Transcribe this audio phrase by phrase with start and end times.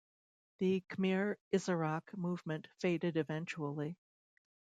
[0.57, 3.99] The Khmer Issarak movement faded eventually.